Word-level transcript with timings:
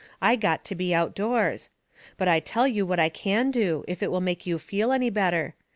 I 0.19 0.35
got 0.35 0.65
to 0.65 0.73
be 0.73 0.95
outdoors. 0.95 1.69
But 2.17 2.27
I 2.27 2.39
tell 2.39 2.67
you 2.67 2.87
what 2.87 2.97
I 2.99 3.07
can 3.07 3.51
do, 3.51 3.85
if 3.87 4.01
it 4.01 4.09
will 4.09 4.19
make 4.19 4.47
you 4.47 4.57
feel 4.57 4.91
any 4.91 5.11
better. 5.11 5.53